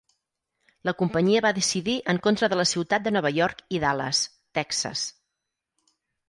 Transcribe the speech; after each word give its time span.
La 0.87 0.93
companyia 1.01 1.41
va 1.45 1.51
decidir 1.57 1.95
en 2.13 2.19
contra 2.27 2.49
de 2.53 2.57
la 2.61 2.65
ciutat 2.69 3.05
de 3.09 3.13
Nova 3.19 3.33
York 3.37 3.61
i 3.79 3.83
Dallas, 3.85 4.23
Texas. 4.61 5.05